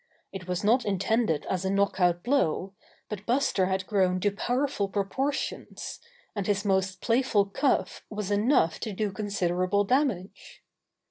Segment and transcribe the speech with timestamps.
[0.31, 2.73] It was not intended as a knock out blow,
[3.07, 5.99] but Buster had grown to powerful proportions,
[6.35, 10.63] and his most playful cuff was enough to do considerable damage.